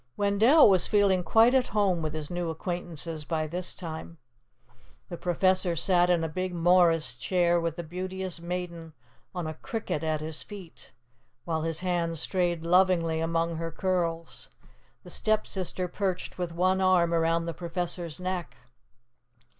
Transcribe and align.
Wendell 0.17 0.67
was 0.67 0.87
feeling 0.87 1.21
quite 1.21 1.53
at 1.53 1.67
home 1.77 2.01
with 2.01 2.15
his 2.15 2.31
new 2.31 2.49
acquaintances 2.49 3.23
by 3.23 3.45
this 3.45 3.75
time. 3.75 4.17
The 5.09 5.15
Professor 5.17 5.75
sat 5.75 6.09
in 6.09 6.23
a 6.23 6.27
big 6.27 6.55
Morris 6.55 7.13
chair 7.13 7.61
with 7.61 7.75
the 7.75 7.83
Beauteous 7.83 8.39
Maiden 8.39 8.93
on 9.35 9.45
a 9.45 9.53
cricket 9.53 10.03
at 10.03 10.19
his 10.19 10.41
feet, 10.41 10.91
while 11.45 11.61
his 11.61 11.81
hand 11.81 12.17
strayed 12.17 12.63
lovingly 12.63 13.19
among 13.19 13.57
her 13.57 13.69
curls. 13.71 14.49
The 15.03 15.11
Stepsister 15.11 15.87
perched 15.87 16.39
with 16.39 16.51
one 16.51 16.81
arm 16.81 17.13
around 17.13 17.45
the 17.45 17.53
Professor's 17.53 18.19
neck. 18.19 18.55